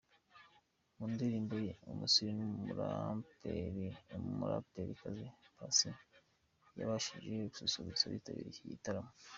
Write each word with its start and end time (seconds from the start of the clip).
Mu 0.97 1.05
ndirimbo 1.13 1.55
ye 1.65 1.73
"Umusirimu", 1.91 2.45
umuraperikazi 4.17 5.25
Paccy 5.57 5.91
yabashije 6.79 7.33
gususurutsa 7.51 8.03
abitabiriye 8.05 8.51
iki 8.53 8.65
gitaramo. 8.73 9.11